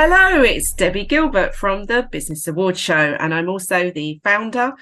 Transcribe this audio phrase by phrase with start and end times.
[0.00, 4.74] Hello, it's Debbie Gilbert from the Business Awards Show, and I'm also the founder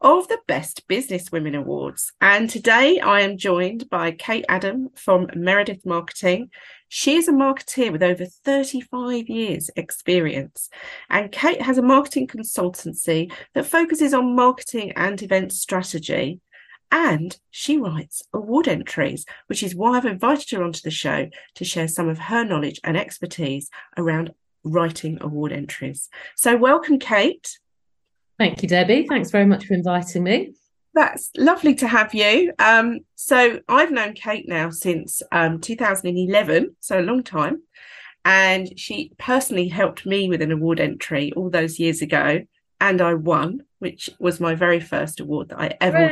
[0.00, 2.10] of the Best Business Women Awards.
[2.22, 6.48] And today I am joined by Kate Adam from Meredith Marketing.
[6.88, 10.70] She is a marketeer with over 35 years' experience.
[11.10, 16.40] And Kate has a marketing consultancy that focuses on marketing and event strategy.
[16.90, 21.64] And she writes award entries, which is why I've invited her onto the show to
[21.64, 23.68] share some of her knowledge and expertise
[23.98, 24.32] around
[24.64, 26.08] writing award entries.
[26.36, 27.58] So, welcome, Kate.
[28.38, 29.06] Thank you, Debbie.
[29.08, 30.54] Thanks very much for inviting me.
[30.94, 32.52] That's lovely to have you.
[32.58, 37.62] Um, so, I've known Kate now since um, 2011, so a long time.
[38.24, 42.42] And she personally helped me with an award entry all those years ago.
[42.80, 46.10] And I won, which was my very first award that I ever.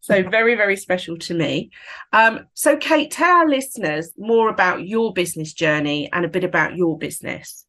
[0.00, 1.70] So very, very special to me.
[2.12, 6.74] Um, so Kate, tell our listeners more about your business journey and a bit about
[6.74, 7.66] your business.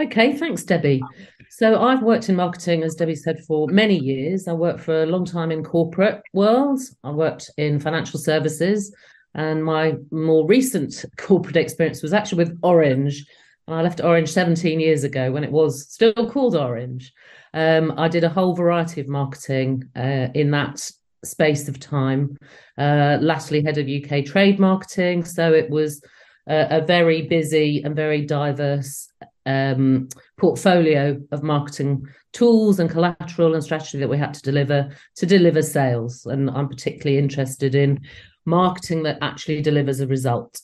[0.00, 1.02] Okay, thanks, Debbie.
[1.50, 4.46] So I've worked in marketing, as Debbie said, for many years.
[4.46, 6.80] I worked for a long time in corporate world.
[7.02, 8.94] I worked in financial services,
[9.34, 13.26] and my more recent corporate experience was actually with Orange.
[13.66, 17.12] I left Orange 17 years ago when it was still called Orange.
[17.52, 20.90] Um, I did a whole variety of marketing uh, in that
[21.24, 22.36] space of time.
[22.76, 25.24] Uh, lastly, head of UK trade marketing.
[25.24, 26.02] So it was
[26.48, 29.10] a, a very busy and very diverse
[29.46, 30.08] um,
[30.38, 35.62] portfolio of marketing tools and collateral and strategy that we had to deliver to deliver
[35.62, 36.26] sales.
[36.26, 38.00] And I'm particularly interested in
[38.44, 40.60] marketing that actually delivers a result.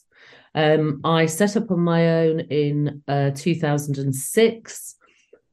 [0.55, 4.97] Um, I set up on my own in uh, 2006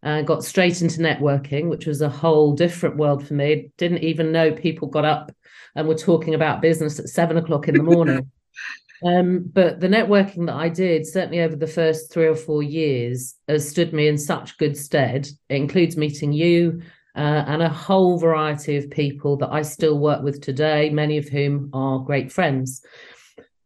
[0.03, 3.71] and got straight into networking, which was a whole different world for me.
[3.77, 5.31] Didn't even know people got up
[5.75, 8.31] and were talking about business at seven o'clock in the morning.
[9.05, 13.35] um, but the networking that I did, certainly over the first three or four years,
[13.47, 15.27] has stood me in such good stead.
[15.49, 16.81] It includes meeting you
[17.15, 21.27] uh, and a whole variety of people that I still work with today, many of
[21.27, 22.83] whom are great friends.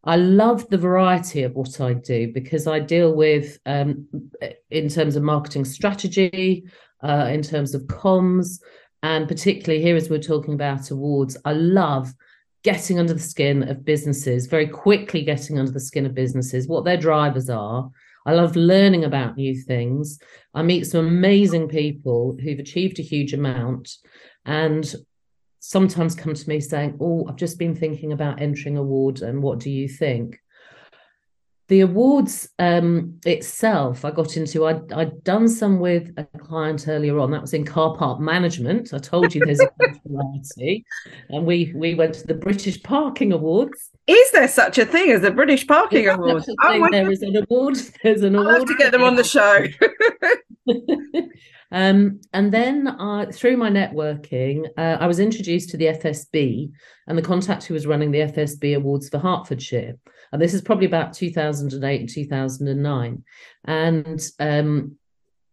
[0.06, 4.06] I love the variety of what I do because I deal with, um,
[4.70, 6.64] in terms of marketing strategy,
[7.02, 8.60] uh, in terms of comms,
[9.02, 12.14] and particularly here as we're talking about awards, I love
[12.62, 16.84] getting under the skin of businesses, very quickly getting under the skin of businesses, what
[16.84, 17.90] their drivers are.
[18.26, 20.18] I love learning about new things.
[20.54, 23.96] I meet some amazing people who've achieved a huge amount.
[24.44, 24.92] And
[25.68, 29.42] sometimes come to me saying, Oh, I've just been thinking about entering a ward, and
[29.42, 30.40] what do you think?
[31.68, 37.18] The awards um, itself, I got into, I'd, I'd done some with a client earlier
[37.18, 37.32] on.
[37.32, 38.94] That was in car park management.
[38.94, 39.68] I told you there's a
[40.06, 40.84] variety.
[41.30, 43.90] And we we went to the British Parking Awards.
[44.06, 46.48] Is there such a thing as the British Parking Awards?
[46.62, 47.76] Oh, there is an award.
[48.02, 48.58] There's an I'll award.
[48.58, 49.66] Have to get them on the show.
[51.72, 56.70] Um, and then uh, through my networking, uh, I was introduced to the FSB
[57.06, 59.94] and the contact who was running the FSB Awards for Hertfordshire.
[60.32, 63.24] And this is probably about 2008 and 2009.
[63.64, 64.96] And um,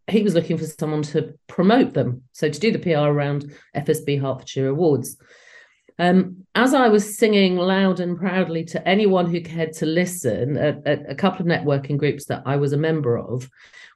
[0.08, 2.24] he was looking for someone to promote them.
[2.34, 5.18] So to do the PR around FSB Hertfordshire Awards.
[6.00, 10.86] Um, as I was singing loud and proudly to anyone who cared to listen at,
[10.88, 13.50] at, a couple of networking groups that I was a member of,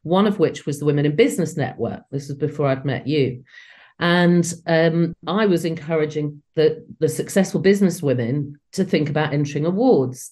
[0.04, 2.02] one of which was the Women in Business Network.
[2.12, 3.44] This was before I'd met you.
[4.00, 10.32] And um, I was encouraging the, the successful business women to think about entering awards.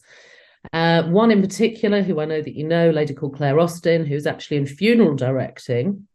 [0.74, 4.06] Uh, one in particular, who I know that you know, a lady called Claire Austin,
[4.06, 6.08] who's actually in funeral directing,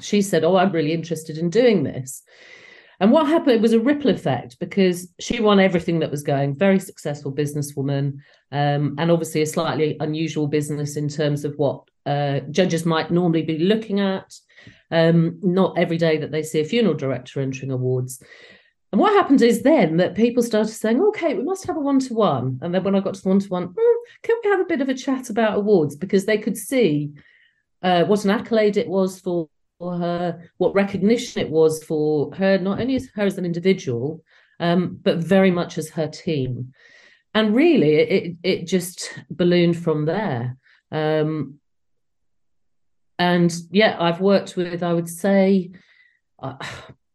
[0.00, 2.22] she said, Oh, I'm really interested in doing this.
[3.00, 6.78] And what happened was a ripple effect because she won everything that was going, very
[6.78, 8.18] successful businesswoman,
[8.52, 13.42] um, and obviously a slightly unusual business in terms of what uh, judges might normally
[13.42, 14.32] be looking at.
[14.92, 18.22] Um, not every day that they see a funeral director entering awards.
[18.92, 21.98] And what happened is then that people started saying, okay, we must have a one
[22.00, 22.58] to one.
[22.60, 23.74] And then when I got to one to one,
[24.22, 25.96] can we have a bit of a chat about awards?
[25.96, 27.12] Because they could see
[27.82, 29.48] uh, what an accolade it was for
[29.78, 34.22] for her, what recognition it was for her, not only as her as an individual,
[34.60, 36.72] um, but very much as her team.
[37.34, 40.56] And really, it it just ballooned from there.
[40.92, 41.58] Um,
[43.18, 45.72] and yeah, I've worked with, I would say,
[46.40, 46.56] uh,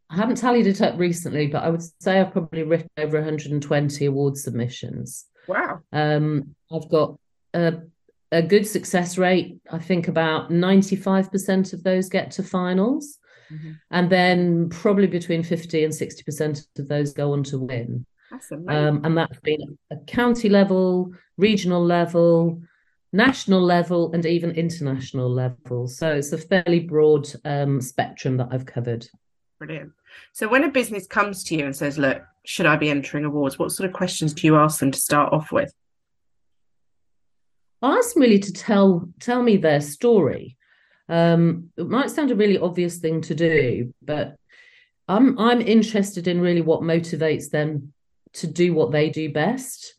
[0.09, 4.05] I haven't tallied it up recently, but I would say I've probably written over 120
[4.05, 5.25] award submissions.
[5.47, 5.81] Wow.
[5.91, 7.17] Um, I've got
[7.53, 7.79] a,
[8.31, 9.59] a good success rate.
[9.69, 13.19] I think about 95% of those get to finals.
[13.51, 13.71] Mm-hmm.
[13.91, 18.05] And then probably between 50 and 60% of those go on to win.
[18.31, 18.69] That's amazing.
[18.69, 22.61] Um, and that's been a county level, regional level,
[23.13, 25.87] national level, and even international level.
[25.87, 29.07] So it's a fairly broad um, spectrum that I've covered.
[29.59, 29.91] Brilliant.
[30.33, 33.59] So when a business comes to you and says, look, should I be entering awards?
[33.59, 35.73] What sort of questions do you ask them to start off with?
[37.81, 40.57] I ask them really to tell tell me their story.
[41.09, 44.35] Um, it might sound a really obvious thing to do, but
[45.07, 47.93] I'm I'm interested in really what motivates them
[48.33, 49.95] to do what they do best,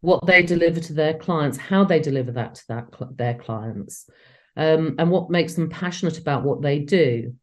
[0.00, 4.08] what they deliver to their clients, how they deliver that to that their clients,
[4.56, 7.34] um, and what makes them passionate about what they do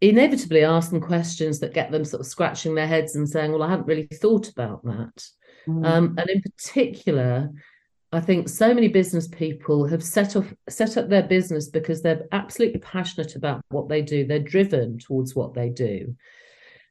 [0.00, 3.62] inevitably ask them questions that get them sort of scratching their heads and saying, Well,
[3.62, 5.26] I hadn't really thought about that.
[5.66, 5.86] Mm.
[5.86, 7.50] Um, and in particular,
[8.12, 12.26] I think so many business people have set off set up their business because they're
[12.32, 14.24] absolutely passionate about what they do.
[14.24, 16.14] They're driven towards what they do.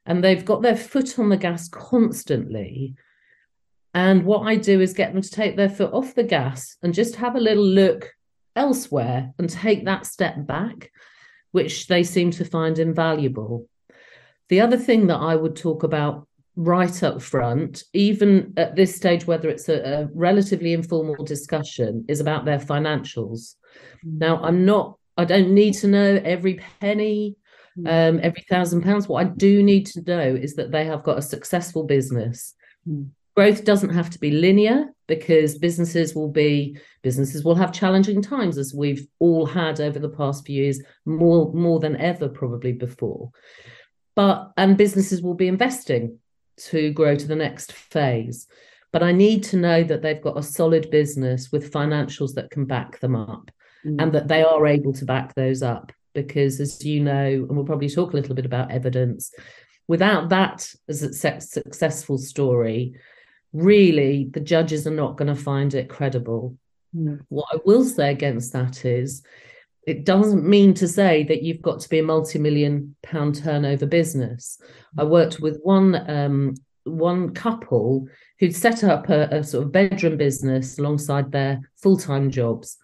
[0.06, 2.94] And they've got their foot on the gas constantly.
[3.94, 6.92] And what I do is get them to take their foot off the gas and
[6.92, 8.12] just have a little look
[8.54, 10.90] elsewhere and take that step back
[11.54, 13.68] which they seem to find invaluable.
[14.48, 19.24] The other thing that I would talk about right up front, even at this stage,
[19.24, 23.54] whether it's a, a relatively informal discussion, is about their financials.
[24.04, 24.18] Mm.
[24.18, 27.36] Now, I'm not, I don't need to know every penny,
[27.78, 27.86] mm.
[27.86, 29.06] um, every thousand pounds.
[29.06, 32.54] What I do need to know is that they have got a successful business.
[33.36, 38.56] Growth doesn't have to be linear because businesses will be businesses will have challenging times
[38.58, 43.30] as we've all had over the past few years more more than ever probably before
[44.14, 46.18] but and businesses will be investing
[46.56, 48.46] to grow to the next phase
[48.92, 52.64] but i need to know that they've got a solid business with financials that can
[52.64, 53.50] back them up
[53.84, 54.00] mm.
[54.00, 57.66] and that they are able to back those up because as you know and we'll
[57.66, 59.32] probably talk a little bit about evidence
[59.86, 62.94] without that as a successful story
[63.54, 66.58] really the judges are not going to find it credible.
[66.94, 67.20] Mm.
[67.28, 69.22] What I will say against that is
[69.86, 74.58] it doesn't mean to say that you've got to be a multi-million pound turnover business.
[74.96, 75.02] Mm.
[75.02, 78.06] I worked with one um, one couple
[78.38, 82.76] who'd set up a, a sort of bedroom business alongside their full-time jobs.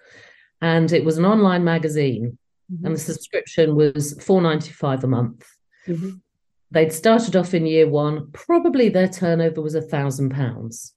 [0.63, 2.39] And it was an online magazine.
[2.73, 2.87] Mm-hmm.
[2.87, 5.47] And the subscription was 4.95 a month.
[5.87, 6.11] Mm-hmm.
[6.71, 10.95] They'd started off in year one, probably their turnover was a thousand pounds.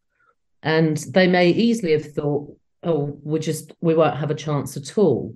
[0.62, 4.98] And they may easily have thought, oh, we just we won't have a chance at
[4.98, 5.36] all.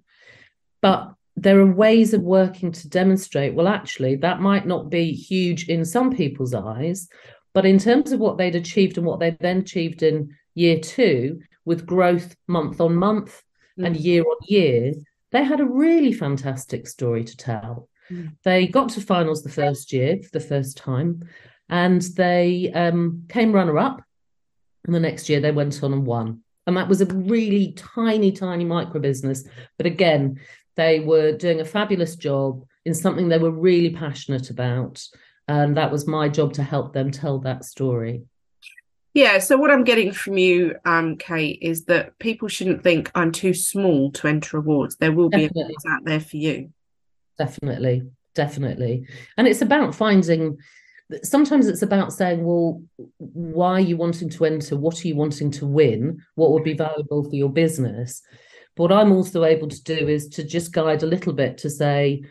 [0.81, 5.69] But there are ways of working to demonstrate, well, actually, that might not be huge
[5.69, 7.09] in some people's eyes,
[7.53, 11.39] but in terms of what they'd achieved and what they then achieved in year two,
[11.65, 13.43] with growth month on month
[13.77, 13.85] mm.
[13.85, 14.93] and year on year,
[15.31, 17.89] they had a really fantastic story to tell.
[18.11, 18.35] Mm.
[18.43, 21.27] They got to finals the first year for the first time,
[21.69, 24.01] and they um, came runner up.
[24.85, 26.41] And the next year they went on and won.
[26.65, 29.47] And that was a really tiny, tiny micro business.
[29.77, 30.39] But again,
[30.75, 35.05] they were doing a fabulous job in something they were really passionate about.
[35.47, 38.23] And that was my job to help them tell that story.
[39.13, 39.39] Yeah.
[39.39, 43.53] So what I'm getting from you, um, Kate, is that people shouldn't think I'm too
[43.53, 44.97] small to enter awards.
[44.97, 46.71] There will be awards out there for you
[47.37, 48.03] definitely
[48.37, 49.05] definitely.
[49.35, 50.57] And it's about finding
[51.23, 52.83] sometimes it's about saying well
[53.17, 54.77] why are you wanting to enter?
[54.77, 56.21] What are you wanting to win?
[56.35, 58.21] What would be valuable for your business?
[58.75, 61.69] But what i'm also able to do is to just guide a little bit to
[61.69, 62.23] say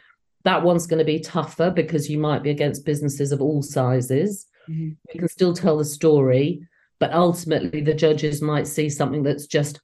[0.45, 4.47] that one's going to be tougher because you might be against businesses of all sizes.
[4.71, 4.91] Mm-hmm.
[5.13, 6.61] you can still tell the story
[6.99, 9.81] but ultimately the judges might see something that's just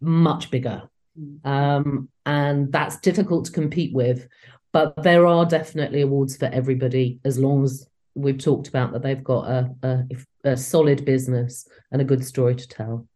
[0.00, 0.88] much bigger.
[1.18, 1.48] Mm-hmm.
[1.50, 4.28] um, and that's difficult to compete with
[4.72, 9.24] but there are definitely awards for everybody as long as we've talked about that they've
[9.24, 13.06] got a, a, a solid business and a good story to tell.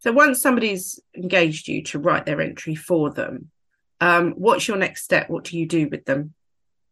[0.00, 3.50] So once somebody's engaged you to write their entry for them,
[4.00, 5.30] um, what's your next step?
[5.30, 6.34] What do you do with them?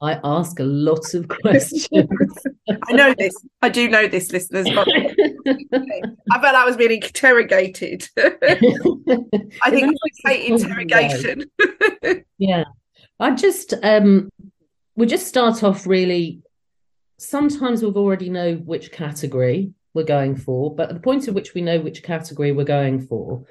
[0.00, 1.88] I ask a lot of questions.
[2.88, 3.34] I know this.
[3.60, 4.68] I do know this, listeners.
[4.74, 8.08] But I felt I was being interrogated.
[8.18, 11.44] I think it's a interrogation.
[12.38, 12.64] yeah.
[13.22, 14.28] I just um
[14.96, 16.42] we just start off really
[17.18, 21.54] sometimes we've already know which category we're going for, but at the point at which
[21.54, 23.44] we know which category we're going for,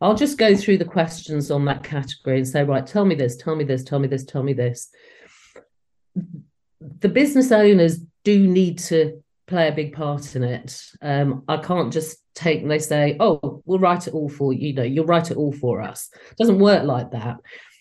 [0.00, 3.36] I'll just go through the questions on that category and say, right, tell me this,
[3.36, 4.90] tell me this, tell me this, tell me this.
[7.00, 10.80] The business owners do need to play a big part in it.
[11.02, 14.74] Um, I can't just take and they say, oh, we'll write it all for you.
[14.74, 16.08] Know, you'll write it all for us.
[16.30, 17.38] It doesn't work like that.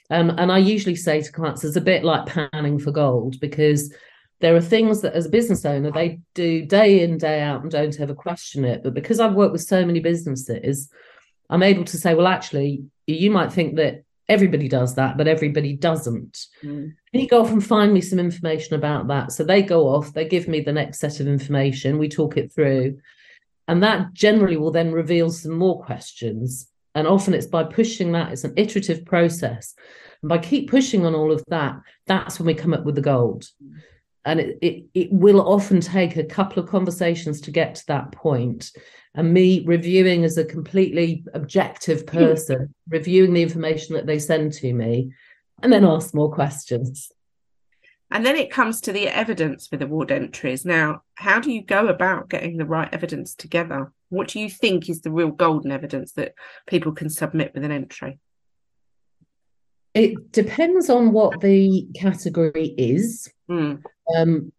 [0.10, 3.94] Um, and I usually say to clients, it's a bit like panning for gold because
[4.40, 7.72] there are things that as a business owner they do day in day out and
[7.72, 8.84] don't ever question it.
[8.84, 10.90] But because i've worked with so many businesses
[11.50, 15.74] i'm able to say well actually you might think that everybody does that but everybody
[15.74, 16.48] doesn't.
[16.64, 16.94] Mm.
[17.12, 19.32] can you go off and find me some information about that.
[19.32, 22.52] So they go off they give me the next set of information we talk it
[22.52, 23.00] through.
[23.70, 28.32] And that generally will then reveal some more questions and often it's by pushing that
[28.32, 29.76] it's an iterative process.
[30.24, 33.02] And by keep pushing on all of that that's when we come up with the
[33.02, 33.46] gold.
[34.26, 38.12] And it, it, it will often take a couple of conversations to get to that
[38.12, 38.72] point.
[39.14, 44.74] And me reviewing as a completely objective person reviewing the information that they send to
[44.74, 45.12] me
[45.62, 47.12] and then ask more questions.
[48.10, 50.66] And then it comes to the evidence for the award entries.
[50.66, 54.90] Now how do you go about getting the right evidence together what do you think
[54.90, 56.34] is the real golden evidence that
[56.68, 58.20] people can submit with an entry
[59.98, 63.32] it depends on what the category is.
[63.50, 63.82] Mm.
[64.16, 64.52] Um,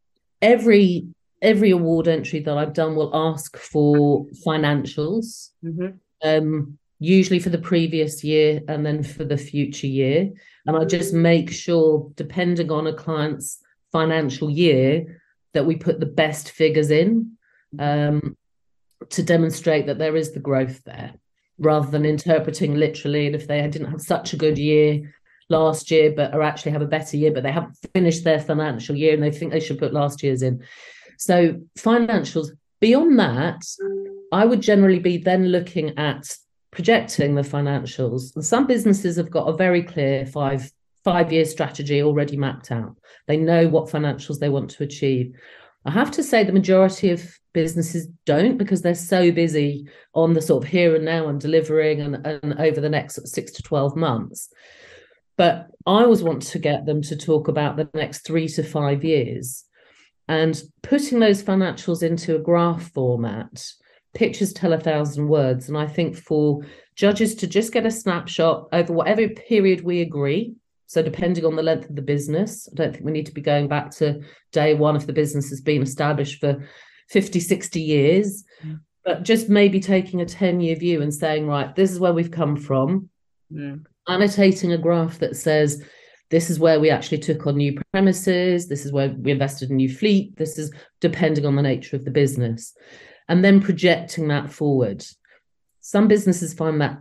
[0.43, 1.07] every
[1.40, 5.90] every award entry that I've done will ask for financials, mm-hmm.
[6.25, 10.28] um, usually for the previous year and then for the future year.
[10.67, 13.61] And I just make sure, depending on a client's
[13.93, 15.23] financial year,
[15.55, 17.37] that we put the best figures in
[17.78, 18.37] um,
[19.11, 21.15] to demonstrate that there is the growth there,
[21.59, 23.27] rather than interpreting literally.
[23.27, 25.15] And if they didn't have such a good year,
[25.49, 28.95] last year, but are actually have a better year, but they haven't finished their financial
[28.95, 30.62] year and they think they should put last year's in.
[31.19, 32.49] So financials.
[32.81, 33.62] Beyond that,
[34.31, 36.25] I would generally be then looking at
[36.71, 38.35] projecting the financials.
[38.37, 40.71] And some businesses have got a very clear five
[41.03, 42.97] five year strategy already mapped out.
[43.27, 45.35] They know what financials they want to achieve.
[45.85, 50.43] I have to say the majority of businesses don't because they're so busy on the
[50.43, 53.97] sort of here and now and delivering and, and over the next six to 12
[53.97, 54.51] months
[55.39, 59.05] but I always want to get them to talk about the next three to five
[59.05, 59.65] years
[60.27, 63.65] and putting those financials into a graph format.
[64.15, 65.69] Pictures tell a thousand words.
[65.69, 66.67] And I think for
[66.97, 70.55] judges to just get a snapshot over whatever period we agree.
[70.88, 73.42] So, depending on the length of the business, I don't think we need to be
[73.42, 76.66] going back to day one if the business has been established for
[77.11, 78.80] 50, 60 years, mm.
[79.04, 82.30] but just maybe taking a 10 year view and saying, right, this is where we've
[82.30, 83.11] come from.
[83.52, 83.85] Mm.
[84.09, 85.85] Annotating a graph that says
[86.30, 88.66] this is where we actually took on new premises.
[88.66, 90.37] This is where we invested in new fleet.
[90.38, 92.75] This is depending on the nature of the business.
[93.28, 95.04] And then projecting that forward.
[95.80, 96.99] Some businesses find that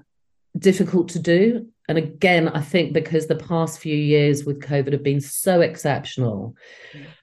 [0.58, 5.04] difficult to do and again i think because the past few years with covid have
[5.04, 6.56] been so exceptional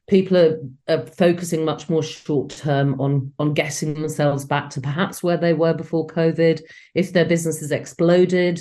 [0.09, 5.23] people are, are focusing much more short term on on getting themselves back to perhaps
[5.23, 6.61] where they were before covid
[6.95, 8.61] if their business has exploded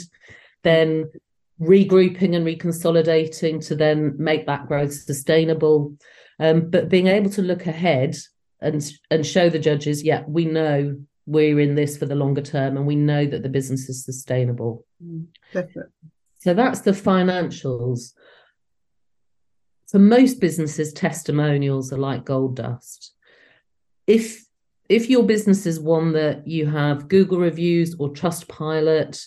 [0.63, 1.09] then
[1.63, 5.95] regrouping and reconsolidating to then make that growth sustainable.
[6.39, 8.15] Um, but being able to look ahead
[8.59, 12.77] and and show the judges, yeah, we know we're in this for the longer term,
[12.77, 14.85] and we know that the business is sustainable.
[15.03, 15.91] Mm, definitely.
[16.39, 18.13] So that's the financials.
[19.89, 23.13] For most businesses, testimonials are like gold dust.
[24.07, 24.43] If
[24.89, 29.25] if your business is one that you have Google reviews or Trustpilot,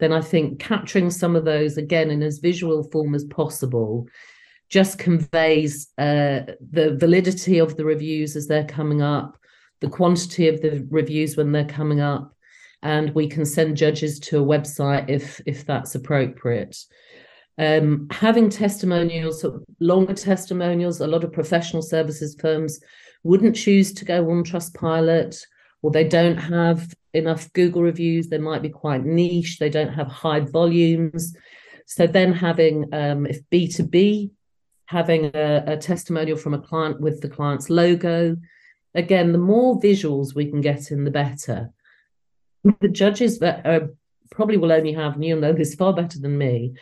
[0.00, 4.06] then I think capturing some of those again in as visual form as possible
[4.68, 6.40] just conveys uh,
[6.70, 9.38] the validity of the reviews as they're coming up,
[9.80, 12.34] the quantity of the reviews when they're coming up,
[12.82, 16.76] and we can send judges to a website if if that's appropriate.
[17.58, 19.44] Um, having testimonials,
[19.80, 22.78] longer testimonials, a lot of professional services firms
[23.24, 25.36] wouldn't choose to go on Trustpilot
[25.82, 28.28] or they don't have enough Google reviews.
[28.28, 29.58] They might be quite niche.
[29.58, 31.34] They don't have high volumes.
[31.86, 34.30] So then having, um, if B2B,
[34.86, 38.36] having a, a testimonial from a client with the client's logo,
[38.98, 41.70] again, the more visuals we can get in, the better.
[42.80, 43.90] The judges that are,
[44.30, 46.74] probably will only have, and you'll know this far better than me,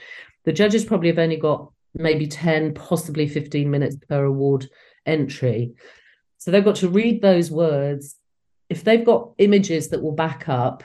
[0.44, 4.68] the judges probably have only got maybe 10, possibly 15 minutes per award
[5.04, 5.74] entry.
[6.38, 8.16] So they've got to read those words
[8.68, 10.82] if they've got images that will back up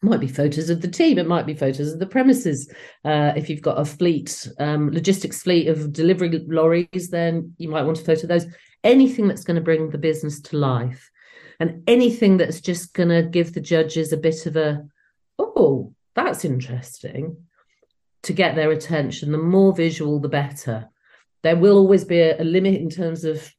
[0.00, 2.70] might be photos of the team it might be photos of the premises
[3.04, 7.82] uh, if you've got a fleet um, logistics fleet of delivery lorries then you might
[7.82, 8.46] want a photo those
[8.84, 11.10] anything that's going to bring the business to life
[11.60, 14.84] and anything that's just going to give the judges a bit of a,
[15.38, 17.36] oh, that's interesting
[18.22, 19.32] to get their attention.
[19.32, 20.88] The more visual, the better.
[21.42, 23.52] There will always be a, a limit in terms of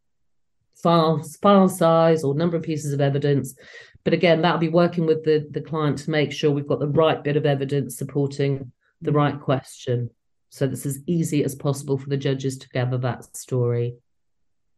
[0.81, 3.55] file, file size or number of pieces of evidence.
[4.03, 6.87] But again, that'll be working with the, the client to make sure we've got the
[6.87, 8.71] right bit of evidence supporting
[9.01, 10.09] the right question.
[10.49, 13.95] So that's as easy as possible for the judges to gather that story.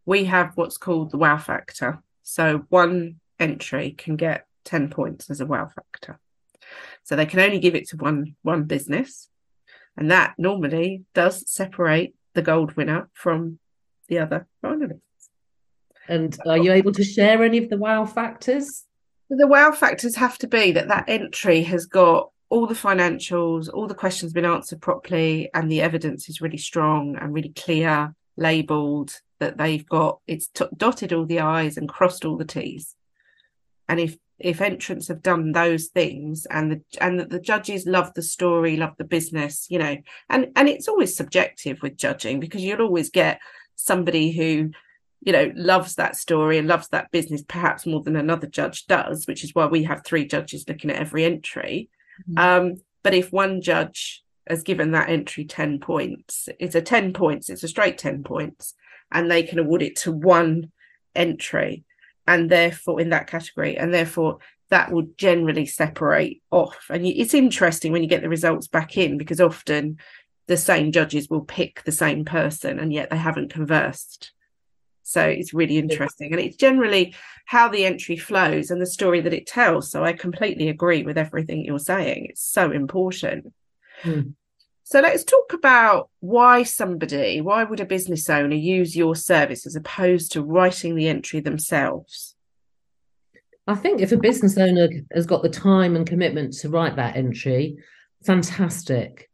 [0.06, 2.02] We have what's called the wow factor.
[2.24, 6.20] So one entry can get 10 points as a wow factor.
[7.04, 9.28] So they can only give it to one one business.
[9.98, 13.60] And that normally does separate the gold winner from
[14.08, 15.02] the other finalists.
[16.08, 18.86] And are you able to share any of the wow factors?
[19.30, 23.88] The wow factors have to be that that entry has got all the financials, all
[23.88, 29.20] the questions been answered properly, and the evidence is really strong and really clear, labelled
[29.40, 32.96] that they've got it's t- dotted all the i's and crossed all the t's.
[33.88, 38.14] And if if entrants have done those things and the and the, the judges love
[38.14, 39.98] the story, love the business, you know,
[40.30, 43.40] and and it's always subjective with judging because you'll always get
[43.76, 44.72] somebody who
[45.22, 49.28] you know loves that story and loves that business perhaps more than another judge does
[49.28, 51.90] which is why we have three judges looking at every entry
[52.30, 52.38] mm-hmm.
[52.38, 57.50] um, but if one judge has given that entry 10 points it's a 10 points
[57.50, 58.74] it's a straight 10 points
[59.12, 60.72] and they can award it to one
[61.16, 61.84] entry
[62.28, 67.92] and therefore in that category and therefore that will generally separate off and it's interesting
[67.92, 69.98] when you get the results back in because often
[70.48, 74.32] the same judges will pick the same person and yet they haven't conversed
[75.12, 76.32] so it's really interesting.
[76.32, 77.14] And it's generally
[77.46, 79.92] how the entry flows and the story that it tells.
[79.92, 82.28] So I completely agree with everything you're saying.
[82.30, 83.52] It's so important.
[84.02, 84.22] Hmm.
[84.84, 89.76] So let's talk about why somebody, why would a business owner use your service as
[89.76, 92.36] opposed to writing the entry themselves?
[93.68, 97.16] I think if a business owner has got the time and commitment to write that
[97.16, 97.78] entry,
[98.26, 99.30] fantastic.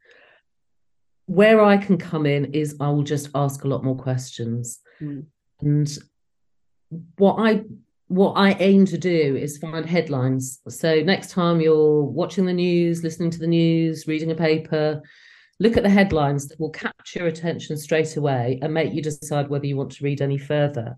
[1.26, 4.78] Where I can come in is I will just ask a lot more questions.
[5.00, 5.26] Mm.
[5.60, 5.98] And
[7.16, 7.64] what I
[8.08, 10.60] what I aim to do is find headlines.
[10.68, 15.02] So next time you're watching the news, listening to the news, reading a paper,
[15.60, 19.48] look at the headlines that will capture your attention straight away and make you decide
[19.48, 20.96] whether you want to read any further.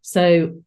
[0.00, 0.62] So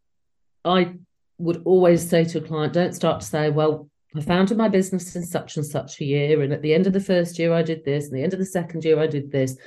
[0.63, 0.93] I
[1.39, 5.15] would always say to a client, don't start to say, well, I founded my business
[5.15, 6.41] in such and such a year.
[6.41, 8.05] And at the end of the first year, I did this.
[8.05, 9.57] And the end of the second year, I did this.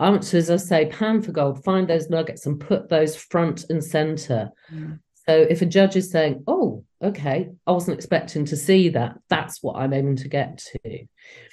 [0.00, 3.14] I want to, as I say, pan for gold, find those nuggets and put those
[3.14, 4.50] front and center.
[4.72, 4.98] Mm.
[5.28, 9.62] So if a judge is saying, oh, okay, I wasn't expecting to see that, that's
[9.62, 11.06] what I'm aiming to get to.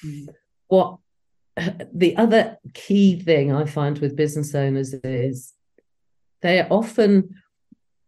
[0.06, 0.28] Mm.
[0.68, 0.98] What
[1.94, 5.54] the other key thing I find with business owners is
[6.42, 7.36] they're often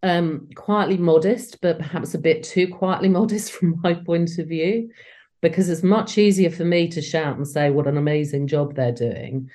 [0.02, 4.92] um, quietly modest, but perhaps a bit too quietly modest from my point of view,
[5.42, 8.92] because it's much easier for me to shout and say what an amazing job they're
[8.92, 9.50] doing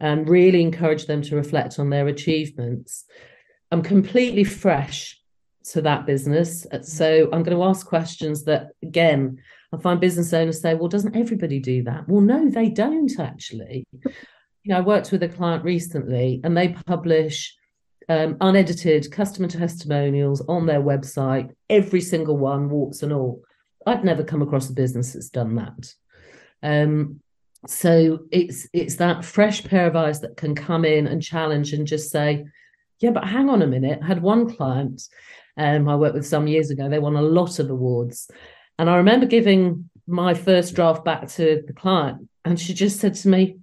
[0.00, 3.04] and really encourage them to reflect on their achievements.
[3.70, 5.21] I'm completely fresh
[5.70, 6.66] to that business.
[6.82, 9.40] So I'm going to ask questions that, again,
[9.72, 12.08] I find business owners say, well, doesn't everybody do that?
[12.08, 13.84] Well, no, they don't actually.
[13.92, 14.10] You
[14.66, 17.56] know, I worked with a client recently and they publish
[18.08, 23.42] um, unedited customer testimonials on their website, every single one, warts and all.
[23.86, 25.94] I'd never come across a business that's done that.
[26.62, 27.20] Um,
[27.66, 31.86] so it's it's that fresh pair of eyes that can come in and challenge and
[31.86, 32.44] just say
[32.98, 35.02] yeah but hang on a minute i had one client
[35.56, 38.30] um, i worked with some years ago they won a lot of awards
[38.78, 43.14] and i remember giving my first draft back to the client and she just said
[43.14, 43.56] to me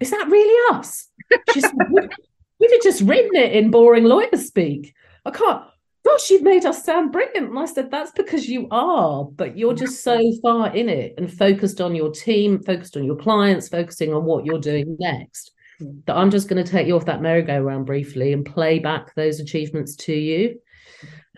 [0.00, 1.08] is that really us
[1.52, 4.94] she said we'd have just written it in boring lawyer speak
[5.24, 5.64] i can't
[6.04, 7.50] gosh, you've made us sound brilliant.
[7.50, 11.32] And I said, that's because you are, but you're just so far in it and
[11.32, 15.52] focused on your team, focused on your clients, focusing on what you're doing next.
[15.78, 16.00] Hmm.
[16.06, 19.40] That I'm just going to take you off that merry-go-round briefly and play back those
[19.40, 20.60] achievements to you.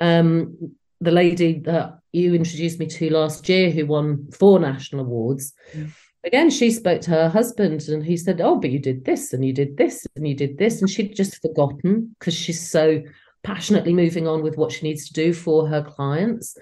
[0.01, 5.53] Um, the lady that you introduced me to last year, who won four national awards,
[5.75, 5.91] mm.
[6.25, 9.45] again, she spoke to her husband and he said, Oh, but you did this and
[9.45, 10.81] you did this and you did this.
[10.81, 13.03] And she'd just forgotten because she's so
[13.43, 16.57] passionately moving on with what she needs to do for her clients.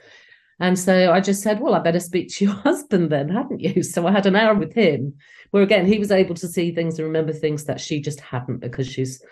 [0.59, 3.83] And so I just said, Well, I better speak to your husband then, hadn't you?
[3.83, 5.15] So I had an hour with him
[5.51, 8.59] where again he was able to see things and remember things that she just hadn't
[8.59, 9.23] because she's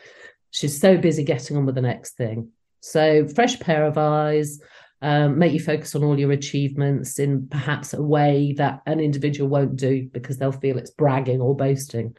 [0.50, 2.50] she's so busy getting on with the next thing.
[2.80, 4.60] So fresh pair of eyes,
[5.00, 9.48] um, make you focus on all your achievements in perhaps a way that an individual
[9.48, 12.16] won't do because they'll feel it's bragging or boasting.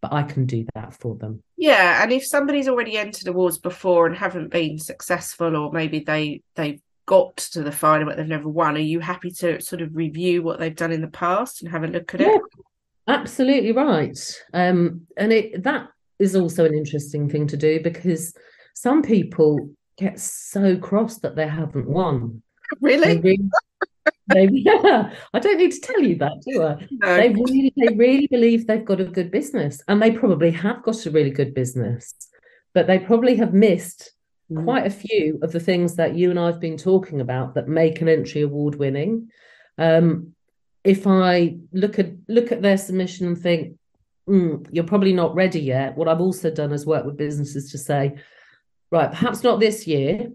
[0.00, 1.42] but I can do that for them.
[1.56, 6.42] Yeah, and if somebody's already entered awards before and haven't been successful, or maybe they
[6.54, 9.96] they've got to the final but they've never won, are you happy to sort of
[9.96, 12.42] review what they've done in the past and have a look at yeah, it?
[13.08, 14.18] Absolutely right.
[14.52, 18.34] Um, and it that is also an interesting thing to do because
[18.74, 22.42] some people get so cross that they haven't won.
[22.82, 23.14] Really?
[23.14, 23.50] They really,
[24.28, 26.86] they, yeah, I don't need to tell you that, do I?
[26.90, 27.16] No.
[27.16, 31.06] They really, they really believe they've got a good business, and they probably have got
[31.06, 32.14] a really good business,
[32.74, 34.12] but they probably have missed
[34.52, 34.62] mm.
[34.64, 38.02] quite a few of the things that you and I've been talking about that make
[38.02, 39.30] an entry award winning.
[39.78, 40.34] Um,
[40.84, 43.78] if I look at look at their submission and think,
[44.28, 45.96] mm, you're probably not ready yet.
[45.96, 48.16] What I've also done is work with businesses to say,
[48.90, 50.32] right, perhaps not this year,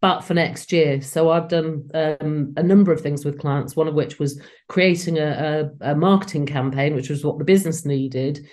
[0.00, 1.00] but for next year.
[1.00, 5.18] So I've done um, a number of things with clients, one of which was creating
[5.18, 8.46] a, a, a, marketing campaign, which was what the business needed.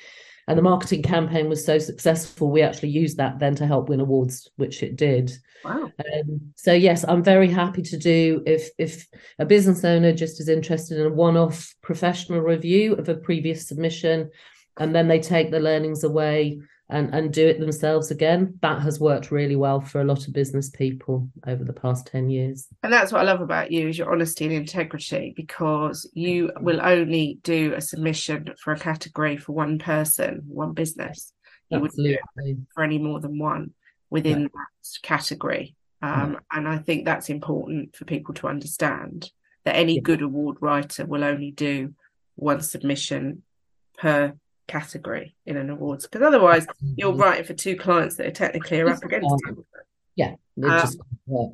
[0.48, 4.02] And the marketing campaign was so successful, we actually used that then to help win
[4.02, 5.32] awards, which it did.
[5.64, 5.92] Wow.
[6.00, 9.08] Um, so yes, I'm very happy to do if if
[9.40, 14.30] a business owner just is interested in a one-off professional review of a previous submission,
[14.78, 16.60] and then they take the learnings away
[16.94, 20.34] and and do it themselves again that has worked really well for a lot of
[20.34, 23.98] business people over the past 10 years and that's what i love about you is
[23.98, 29.52] your honesty and integrity because you will only do a submission for a category for
[29.54, 31.34] one person one business
[31.70, 32.20] you Absolutely.
[32.38, 33.72] wouldn't for any more than one
[34.10, 34.48] within yeah.
[34.54, 36.40] that category um, yeah.
[36.58, 39.32] and i think that's important for people to understand
[39.66, 40.02] that any yeah.
[40.02, 41.94] good award writer will only do
[42.36, 43.42] one submission
[43.98, 44.34] per
[44.68, 48.90] category in an awards because otherwise you're writing for two clients that are technically are
[48.90, 49.36] up against.
[50.16, 51.54] Yeah, um,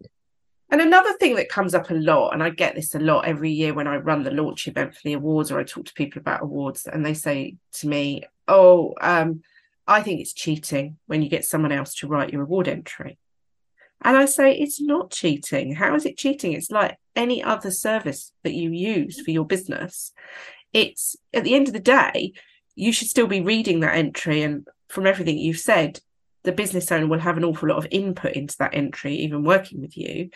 [0.71, 3.51] and another thing that comes up a lot, and I get this a lot every
[3.51, 6.19] year when I run the launch event for the awards or I talk to people
[6.19, 9.41] about awards, and they say to me, "Oh, um,
[9.87, 13.17] I think it's cheating when you get someone else to write your award entry."
[14.01, 15.75] And I say, it's not cheating.
[15.75, 16.53] How is it cheating?
[16.53, 20.13] It's like any other service that you use for your business.
[20.71, 22.33] It's at the end of the day,
[22.79, 24.41] you should still be reading that entry.
[24.41, 25.99] And from everything you've said,
[26.43, 29.81] the business owner will have an awful lot of input into that entry, even working
[29.81, 30.29] with you.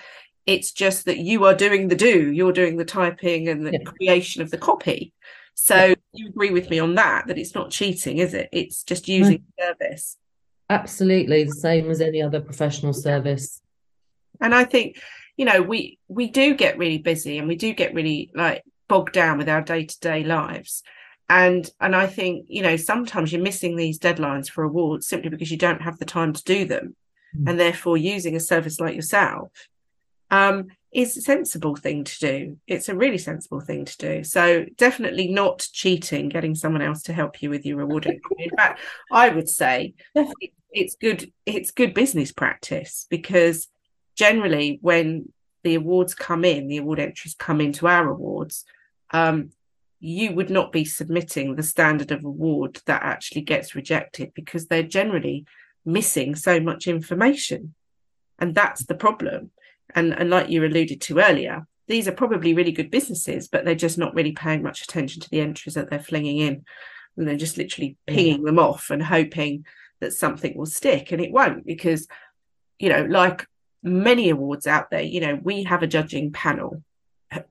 [0.45, 3.79] It's just that you are doing the do, you're doing the typing and the yeah.
[3.85, 5.13] creation of the copy.
[5.53, 5.95] So yeah.
[6.11, 8.49] you agree with me on that, that it's not cheating, is it?
[8.51, 9.19] It's just mm.
[9.19, 9.67] using no.
[9.67, 10.17] service.
[10.69, 11.45] Absolutely.
[11.45, 13.61] The same as any other professional service.
[14.41, 15.01] And I think,
[15.37, 19.13] you know, we we do get really busy and we do get really like bogged
[19.13, 20.83] down with our day-to-day lives
[21.33, 25.49] and and i think you know sometimes you're missing these deadlines for awards simply because
[25.49, 26.95] you don't have the time to do them
[27.35, 27.49] mm.
[27.49, 29.49] and therefore using a service like yourself
[30.31, 32.57] um, is a sensible thing to do.
[32.65, 34.23] It's a really sensible thing to do.
[34.23, 38.19] So definitely not cheating getting someone else to help you with your rewarding.
[38.39, 38.79] In fact
[39.11, 39.93] i would say
[40.71, 43.67] it's good it's good business practice because
[44.15, 45.31] generally when
[45.63, 48.65] the awards come in the award entries come into our awards
[49.11, 49.51] um,
[50.05, 54.83] you would not be submitting the standard of award that actually gets rejected because they're
[54.83, 55.45] generally
[55.85, 57.73] missing so much information.
[58.37, 59.51] And that's the problem.
[59.95, 63.75] And, and like you alluded to earlier, these are probably really good businesses, but they're
[63.75, 66.65] just not really paying much attention to the entries that they're flinging in.
[67.15, 68.47] And they're just literally pinging yeah.
[68.47, 69.65] them off and hoping
[70.01, 71.13] that something will stick.
[71.13, 72.09] And it won't because,
[72.77, 73.47] you know, like
[73.81, 76.83] many awards out there, you know, we have a judging panel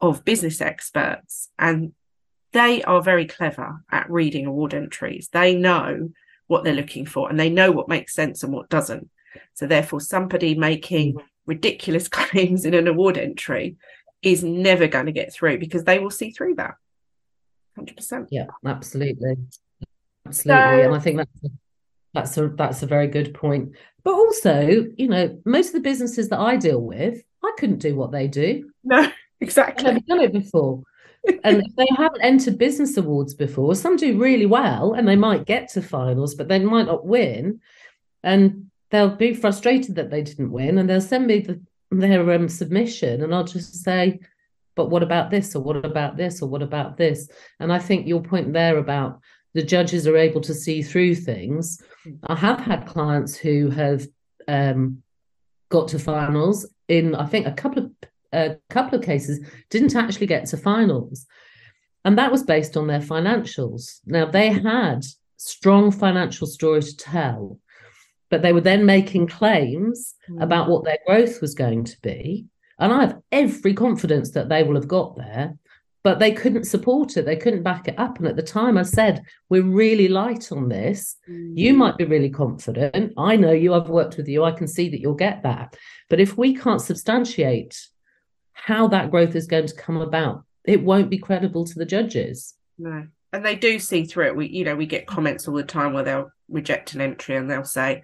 [0.02, 1.94] of business experts and
[2.52, 5.28] they are very clever at reading award entries.
[5.32, 6.10] They know
[6.46, 9.08] what they're looking for and they know what makes sense and what doesn't.
[9.54, 11.26] So, therefore, somebody making mm-hmm.
[11.46, 13.76] ridiculous claims in an award entry
[14.22, 16.74] is never going to get through because they will see through that.
[17.78, 18.28] 100%.
[18.30, 19.36] Yeah, absolutely.
[20.26, 20.62] Absolutely.
[20.62, 21.48] So, and I think that's a,
[22.14, 23.72] that's a that's a very good point.
[24.04, 27.96] But also, you know, most of the businesses that I deal with, I couldn't do
[27.96, 28.70] what they do.
[28.84, 29.10] No,
[29.40, 29.86] exactly.
[29.86, 30.82] I've never done it before
[31.44, 35.46] and if they haven't entered business awards before, some do really well and they might
[35.46, 37.60] get to finals, but they might not win.
[38.22, 42.48] And they'll be frustrated that they didn't win and they'll send me the, their um,
[42.48, 44.20] submission and I'll just say,
[44.74, 47.28] but what about this or what about this or what about this?
[47.60, 49.20] And I think your point there about
[49.54, 51.82] the judges are able to see through things.
[52.26, 54.06] I have had clients who have
[54.48, 55.02] um,
[55.68, 57.90] got to finals in, I think, a couple of
[58.32, 59.40] a couple of cases
[59.70, 61.26] didn't actually get to finals.
[62.04, 64.00] And that was based on their financials.
[64.06, 65.04] Now, they had
[65.36, 67.58] strong financial story to tell,
[68.30, 70.42] but they were then making claims mm.
[70.42, 72.46] about what their growth was going to be.
[72.78, 75.56] And I have every confidence that they will have got there.
[76.04, 77.24] but they couldn't support it.
[77.24, 78.18] They couldn't back it up.
[78.18, 81.16] And at the time, I said, We're really light on this.
[81.28, 81.52] Mm.
[81.56, 83.12] You might be really confident.
[83.16, 84.42] I know you, I've worked with you.
[84.42, 85.76] I can see that you'll get that.
[86.10, 87.78] But if we can't substantiate
[88.52, 92.54] how that growth is going to come about, it won't be credible to the judges.
[92.78, 93.06] No.
[93.32, 94.36] And they do see through it.
[94.36, 97.50] We, you know, we get comments all the time where they'll reject an entry and
[97.50, 98.02] they'll say,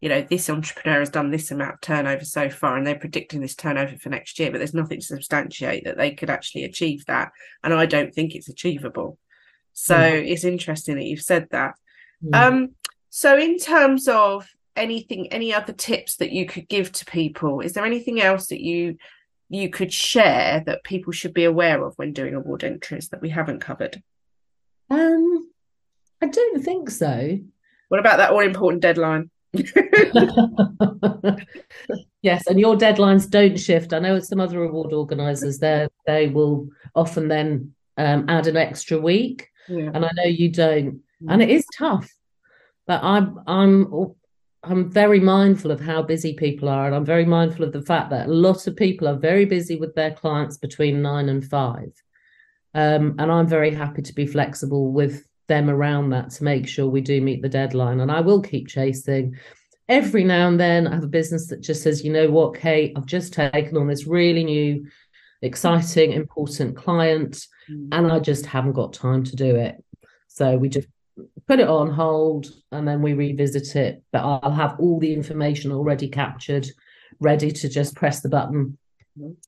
[0.00, 3.40] you know, this entrepreneur has done this amount of turnover so far and they're predicting
[3.40, 7.04] this turnover for next year, but there's nothing to substantiate that they could actually achieve
[7.06, 7.30] that.
[7.62, 9.18] And I don't think it's achievable.
[9.74, 10.26] So mm.
[10.26, 11.74] it's interesting that you've said that.
[12.24, 12.34] Mm.
[12.34, 12.68] Um,
[13.10, 17.74] so in terms of anything, any other tips that you could give to people, is
[17.74, 18.96] there anything else that you
[19.50, 23.28] you could share that people should be aware of when doing award entries that we
[23.28, 24.00] haven't covered?
[24.88, 25.50] Um,
[26.22, 27.38] I don't think so.
[27.88, 29.30] What about that all important deadline?
[32.22, 33.92] yes, and your deadlines don't shift.
[33.92, 38.98] I know some other award organisers there they will often then um, add an extra
[38.98, 39.90] week, yeah.
[39.92, 42.08] and I know you don't, and it is tough.
[42.86, 44.14] But I'm I'm
[44.62, 48.10] I'm very mindful of how busy people are, and I'm very mindful of the fact
[48.10, 51.92] that a lot of people are very busy with their clients between nine and five.
[52.74, 56.86] Um, and I'm very happy to be flexible with them around that to make sure
[56.88, 58.00] we do meet the deadline.
[58.00, 59.36] And I will keep chasing.
[59.88, 62.92] Every now and then, I have a business that just says, you know what, Kate,
[62.96, 64.86] I've just taken on this really new,
[65.42, 67.88] exciting, important client, mm.
[67.92, 69.82] and I just haven't got time to do it.
[70.28, 70.86] So we just
[71.50, 74.04] put it on hold and then we revisit it.
[74.12, 76.68] But I'll have all the information already captured,
[77.18, 78.78] ready to just press the button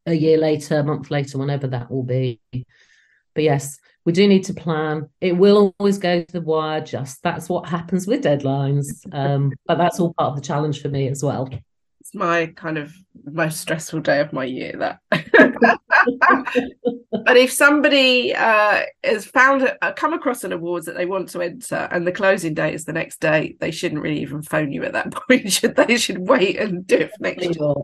[0.05, 2.41] a year later, a month later, whenever that will be.
[2.51, 5.11] But yes, we do need to plan.
[5.21, 6.81] It will always go to the wire.
[6.81, 8.89] Just that's what happens with deadlines.
[9.13, 11.49] Um, but that's all part of the challenge for me as well.
[12.03, 12.93] It's my kind of
[13.27, 14.73] most stressful day of my year.
[14.77, 14.99] That.
[17.25, 21.43] but if somebody uh, has found uh, come across an awards that they want to
[21.43, 24.83] enter, and the closing date is the next day, they shouldn't really even phone you
[24.83, 25.53] at that point.
[25.53, 25.97] Should they?
[25.97, 27.75] Should wait and do it next year.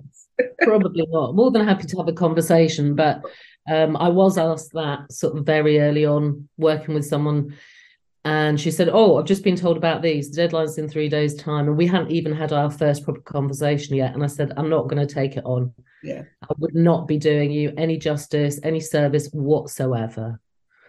[0.62, 1.36] Probably not.
[1.36, 3.22] More than happy to have a conversation, but
[3.70, 7.56] um, I was asked that sort of very early on, working with someone,
[8.28, 10.30] and she said, "Oh, I've just been told about these.
[10.30, 13.96] The deadline's in three days' time, and we hadn't even had our first proper conversation
[13.96, 15.72] yet." And I said, "I'm not going to take it on.
[16.02, 20.40] Yeah, I would not be doing you any justice, any service whatsoever."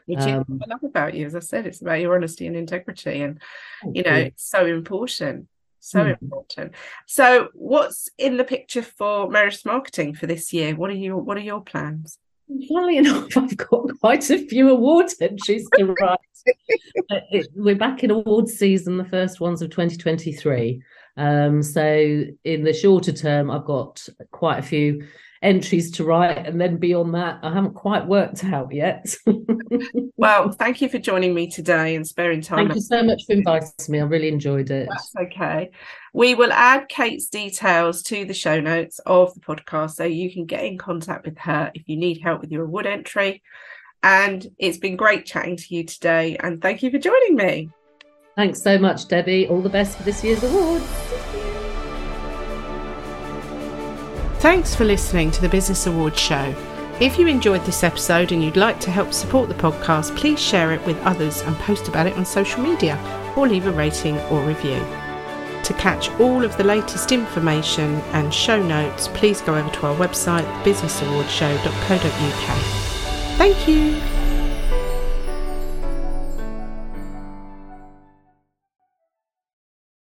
[0.06, 3.22] Which um, I love about you, as I said, it's about your honesty and integrity,
[3.22, 3.40] and
[3.94, 4.24] you know, you.
[4.24, 5.48] it's so important
[5.82, 6.22] so mm.
[6.22, 6.74] important
[7.06, 11.38] so what's in the picture for Meredith marketing for this year what are you what
[11.38, 12.20] are your plans
[12.68, 16.20] Funnily enough, I've got quite a few award entries to write.
[17.56, 20.82] we're back in awards season, the first ones of 2023.
[21.18, 25.06] Um, so in the shorter term, I've got quite a few
[25.44, 29.16] entries to write, and then beyond that, I haven't quite worked out yet.
[30.18, 32.68] well, thank you for joining me today and sparing time.
[32.68, 34.00] Thank you so much for inviting me.
[34.00, 34.88] I really enjoyed it.
[34.90, 35.72] That's okay.
[36.14, 40.46] We will add Kate's details to the show notes of the podcast so you can
[40.46, 43.42] get in contact with her if you need help with your award entry.
[44.02, 46.38] And it's been great chatting to you today.
[46.40, 47.70] And thank you for joining me.
[48.36, 49.48] Thanks so much, Debbie.
[49.48, 50.86] All the best for this year's awards.
[54.40, 56.56] Thanks for listening to the Business Awards Show.
[57.00, 60.74] If you enjoyed this episode and you'd like to help support the podcast, please share
[60.74, 63.00] it with others and post about it on social media
[63.38, 64.86] or leave a rating or review.
[65.64, 69.96] To catch all of the latest information and show notes, please go over to our
[69.96, 72.58] website, businessawardshow.co.uk.
[73.38, 74.09] Thank you.